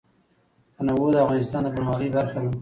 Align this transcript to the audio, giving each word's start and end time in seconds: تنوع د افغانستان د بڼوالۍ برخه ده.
تنوع 0.75 1.07
د 1.11 1.15
افغانستان 1.25 1.61
د 1.63 1.67
بڼوالۍ 1.73 2.09
برخه 2.17 2.37
ده. 2.43 2.51